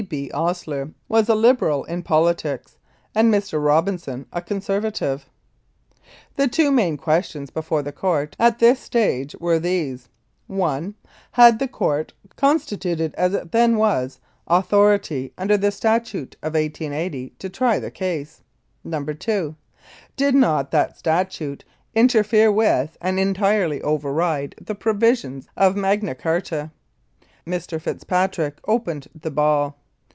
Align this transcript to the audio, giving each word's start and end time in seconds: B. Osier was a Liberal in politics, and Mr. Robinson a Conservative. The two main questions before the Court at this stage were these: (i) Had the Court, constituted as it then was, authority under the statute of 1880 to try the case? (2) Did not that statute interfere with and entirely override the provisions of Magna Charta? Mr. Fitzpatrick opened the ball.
B. 0.09 0.31
Osier 0.33 0.93
was 1.07 1.29
a 1.29 1.35
Liberal 1.35 1.83
in 1.83 2.01
politics, 2.01 2.75
and 3.13 3.31
Mr. 3.31 3.63
Robinson 3.63 4.25
a 4.33 4.41
Conservative. 4.41 5.27
The 6.37 6.47
two 6.47 6.71
main 6.71 6.97
questions 6.97 7.51
before 7.51 7.83
the 7.83 7.91
Court 7.91 8.35
at 8.39 8.57
this 8.57 8.79
stage 8.79 9.35
were 9.35 9.59
these: 9.59 10.09
(i) 10.49 10.95
Had 11.33 11.59
the 11.59 11.67
Court, 11.67 12.13
constituted 12.35 13.13
as 13.13 13.35
it 13.35 13.51
then 13.51 13.75
was, 13.77 14.19
authority 14.47 15.33
under 15.37 15.55
the 15.55 15.69
statute 15.71 16.35
of 16.41 16.55
1880 16.55 17.35
to 17.37 17.47
try 17.47 17.77
the 17.77 17.91
case? 17.91 18.41
(2) 18.83 19.55
Did 20.17 20.33
not 20.33 20.71
that 20.71 20.97
statute 20.97 21.63
interfere 21.93 22.51
with 22.51 22.97
and 23.01 23.19
entirely 23.19 23.83
override 23.83 24.55
the 24.59 24.73
provisions 24.73 25.47
of 25.55 25.75
Magna 25.75 26.15
Charta? 26.15 26.71
Mr. 27.45 27.79
Fitzpatrick 27.79 28.57
opened 28.67 29.07
the 29.13 29.29
ball. 29.29 29.77